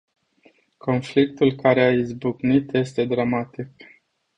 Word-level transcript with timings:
Conflictul 0.79 1.51
care 1.55 1.81
a 1.81 1.91
izbucnit 1.91 2.73
este 2.73 3.05
dramatic. 3.05 3.67